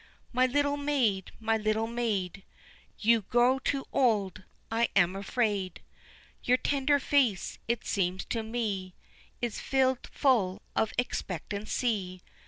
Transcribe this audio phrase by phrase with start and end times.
[0.33, 2.41] My little maid, my little maid,
[2.97, 5.79] You grow too old, I am afraid,
[6.43, 8.95] Your tender face it seems to me,
[9.43, 12.23] Is filled full of expectancy.